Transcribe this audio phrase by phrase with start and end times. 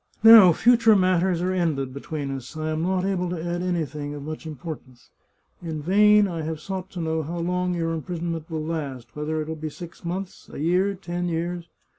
[0.23, 4.23] "Now future matters are ended between us; I am not able to add anything of
[4.23, 5.11] much importance.
[5.61, 9.47] In vain I have sought to know how long your imprisonment will last— whether it
[9.47, 11.69] will be six months, a year, ten years.